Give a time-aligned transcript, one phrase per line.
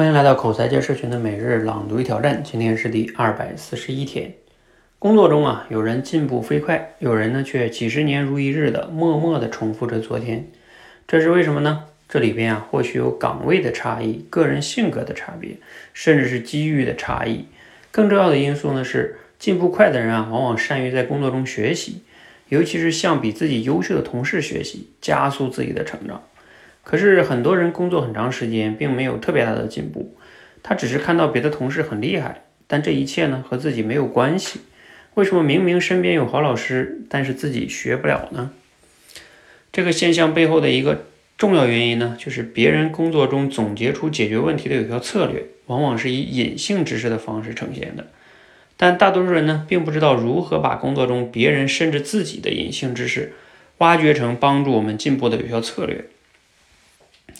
[0.00, 4.32] 欢迎来到口才界社群的每日朗读与挑战，今天是第二百四十一天。
[4.98, 10.46] 工作中啊，有人进步飞快，有人呢却几十年如一日的默默的重复着昨天，
[11.06, 11.84] 这是为什么呢？
[12.08, 15.58] 这里边啊，或许有岗位的差异、个人性格的差别，
[15.92, 17.44] 甚至是机遇的差异。
[17.92, 22.00] 更重要的因素呢是，进步快的人啊，往往善于在工作中学习，
[22.48, 26.22] 尤其是向比自己优秀的同事学习，加速自己的成长。
[26.82, 30.16] 可是很多人工作很长时间，并没有特别大的进步，
[30.62, 34.60] 他只是看到别的同事很厉害，但这一切呢和自己没有关系。
[35.14, 38.50] 为什么明明身边有好老师，但是自己学不了呢？
[39.72, 41.04] 这个现象背后的一个
[41.36, 48.06] 重要原因呢，就是别人工作中总结出解决问题的有效策略，往往是以隐性知识的方式呈现的，
[48.76, 53.32] 但大多数人呢，并不知道如何把工作中别人甚至自己的隐性知识，
[53.78, 56.04] 挖掘成帮助我们进步的有效策略。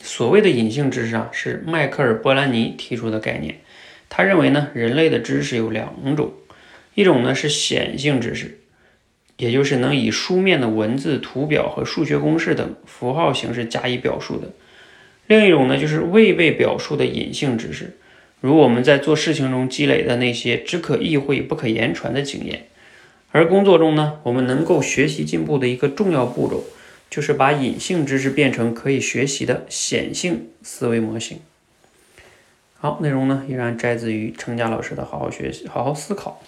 [0.03, 3.57] 所谓的隐性知识啊，是迈克尔·波兰尼提出的概念。
[4.09, 6.33] 他认为呢，人类的知识有两种，
[6.95, 8.59] 一种呢是显性知识，
[9.37, 14.49] 也就是能以书面的文字、图表和数学公式等符号形式加以表述的；
[15.27, 17.96] 另一种呢就是未被表述的隐性知识，
[18.41, 22.67] 如我们在做事情中积累的那些只可意会不可言传的经验。
[23.30, 26.65] 而工作中呢，我们能够学习进步的一个重要步骤。
[27.11, 31.41] 就是把隐性知识变成可以学习的显性思维模型。
[32.79, 36.41] 好，内容呢依然摘自于程佳老师的《好好学习，好好思考》。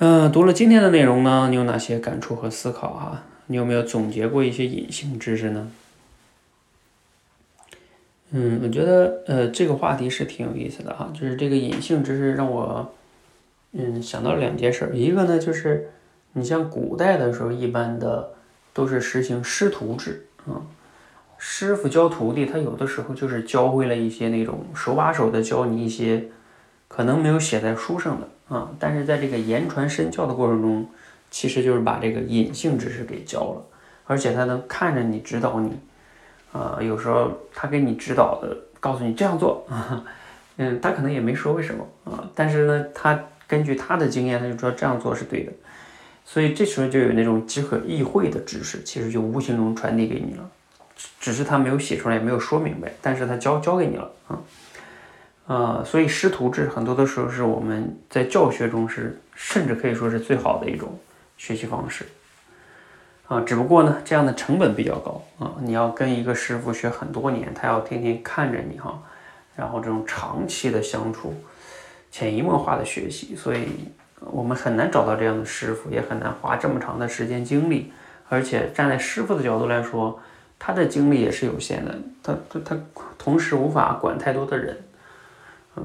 [0.00, 3.26] 嗯，读了今天的内容呢，你有哪些感触和思考啊？
[3.46, 5.70] 你有没有总结过一些隐性知识呢？
[8.32, 12.92] 嗯，我觉得呃这个话题是挺有意思的哈，就是这个隐性知识让我
[13.72, 15.90] 嗯想到了两件事，一个呢就是。
[16.32, 18.30] 你像古代的时候，一般的
[18.72, 20.62] 都是实行师徒制啊，
[21.38, 26.28] 师傅教徒弟，他有的时候就是教会了一些那种手把手的教你一些
[26.86, 30.88] 可能没有写在书上的啊，但是在这个言传身教的过程中，
[31.30, 33.62] 其实就是把这个隐性知识给教了，
[34.06, 35.78] 而且他能看着你指导你，
[36.52, 40.04] 啊，有时候他给你指导的，告诉你这样做啊，
[40.58, 45.52] 嗯，他可能也没说为什么啊，但是呢，他根据他的经验，他就知道这样做是对的。
[46.24, 50.48] 所以这时候就有那种只可意会的知识，其实就无形中传递给你了，
[51.18, 54.38] 只是他没有写出来，也没有说明白，但是他教教给你了啊，
[55.46, 60.96] 呃，所以师徒制很多的时候是我们在教学中是甚至可以说是最好的一种
[61.36, 62.06] 学习方式
[63.26, 69.02] 啊，只不过呢，这样的成本比较高啊，你要跟一个师傅学很多年，他要天天看着你哈，
[69.56, 71.34] 然后这种长期的相处，
[72.12, 73.66] 潜移默化的学习，所以。
[74.32, 77.92] 我们很难找到这样的师傅，也很难花这么长的时间精力，
[78.28, 80.20] 而且站在师傅的角度来说，
[80.58, 82.78] 他的精力也是有限的，他他他
[83.18, 84.78] 同时无法管太多的人，
[85.76, 85.84] 嗯，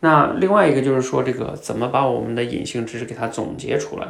[0.00, 4.08] 那另外一个就是说，这个怎么把我们的隐性知识给它总结出来，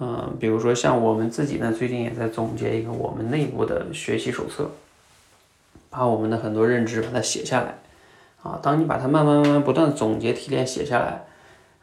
[0.00, 4.70] 嗯，比如说像我们自己呢，最近也在总结一个我们内部的学习手册，
[5.90, 7.78] 把我们的很多认知把它写下来，
[8.42, 11.24] 啊，当你把它慢慢慢慢不断总结提炼写下来。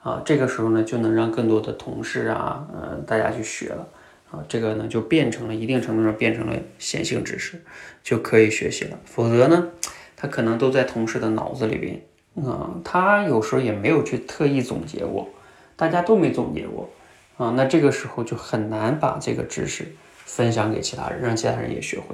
[0.03, 3.87] 啊，这个时候呢，就能让更多的同事啊，呃，大家去学了
[4.29, 7.61] 啊，这个呢就变成了一定程度上变成了显性知识，
[8.03, 8.99] 就可以学习了。
[9.05, 9.69] 否则呢，
[10.17, 12.01] 他可能都在同事的脑子里边
[12.45, 15.29] 啊，他有时候也没有去特意总结过，
[15.77, 16.89] 大家都没总结过
[17.37, 22.13] 啊，那这个时候就很难把这个知识分享给其他人，让其他人也学会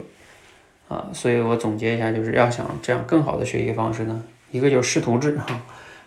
[0.87, 1.09] 啊。
[1.11, 5.59] 所以我总结一下，就是要想这样更好的学习方式呢，一个就是师徒制哈。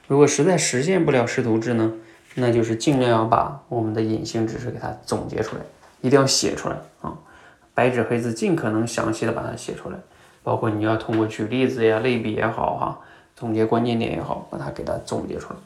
[0.08, 1.92] 如果实在实现不了师徒制呢，
[2.34, 5.62] 那就是尽量要把我们的隐性知识给它总结出来，
[6.00, 7.14] 一定要写出来啊，
[7.74, 9.96] 白纸黑字，尽可能详细的把它写出来，
[10.42, 12.98] 包括你要通过举例子呀、类比也好哈，
[13.36, 15.56] 总结关键点也好，把它给它总结出来。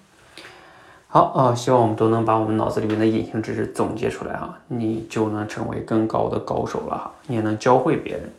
[1.08, 8.30] 好啊，希望我们都能把我们脑子里面的隐性知识总结出来哈，你就能成为更高的高手了哈，你也能教会别人。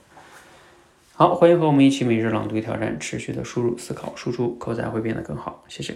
[1.19, 5.63] 好，欢迎和我们一起每日朗读挑战，持续的输入、思考、输出，口才会变得更好。
[5.67, 5.95] 谢谢。